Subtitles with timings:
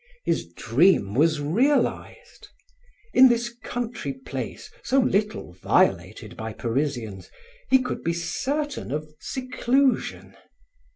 [0.25, 2.47] His dream was realized!
[3.13, 7.29] In this country place so little violated by Parisians,
[7.69, 10.35] he could be certain of seclusion.